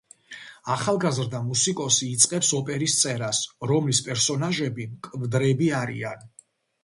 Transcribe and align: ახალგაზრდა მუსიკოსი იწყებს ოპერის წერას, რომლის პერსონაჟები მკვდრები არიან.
ახალგაზრდა 0.75 1.41
მუსიკოსი 1.49 2.07
იწყებს 2.13 2.49
ოპერის 2.61 2.95
წერას, 3.03 3.41
რომლის 3.73 4.01
პერსონაჟები 4.09 4.87
მკვდრები 4.95 5.71
არიან. 5.81 6.27